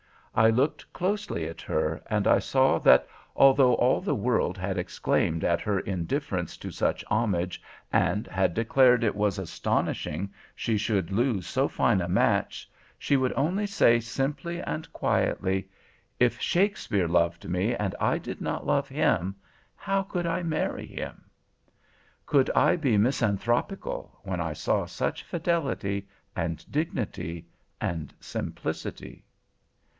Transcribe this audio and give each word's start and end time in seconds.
I 0.33 0.49
looked 0.49 0.91
closely 0.93 1.45
at 1.45 1.61
her, 1.63 2.01
and 2.09 2.25
I 2.25 2.39
saw 2.39 2.79
that 2.79 3.05
although 3.35 3.73
all 3.75 4.01
the 4.01 4.15
world 4.15 4.57
had 4.57 4.77
exclaimed 4.77 5.43
at 5.43 5.61
her 5.61 5.79
indifference 5.81 6.57
to 6.57 6.71
such 6.71 7.03
homage, 7.07 7.61
and 7.93 8.25
had 8.25 8.55
declared 8.55 9.03
it 9.03 9.15
was 9.15 9.37
astonishing 9.37 10.33
she 10.55 10.75
should 10.77 11.11
lose 11.11 11.45
so 11.45 11.67
fine 11.67 12.01
a 12.01 12.07
match, 12.07 12.71
she 12.97 13.15
would 13.17 13.33
only 13.35 13.67
say 13.67 13.99
simply 13.99 14.59
and 14.61 14.91
quietly— 14.91 15.69
"'If 16.19 16.39
Shakespeare 16.39 17.09
loved 17.09 17.47
me 17.47 17.75
and 17.75 17.93
I 17.99 18.17
did 18.17 18.41
not 18.41 18.65
love 18.65 18.87
him, 18.89 19.35
how 19.75 20.01
could 20.01 20.25
I 20.25 20.41
marry 20.43 20.87
him?' 20.87 21.25
"Could 22.25 22.49
I 22.55 22.75
be 22.75 22.97
misanthropical 22.97 24.17
when 24.23 24.39
I 24.39 24.53
saw 24.53 24.85
such 24.85 25.23
fidelity, 25.23 26.07
and 26.35 26.65
dignity, 26.71 27.45
and 27.81 28.13
simplicity? 28.19 29.25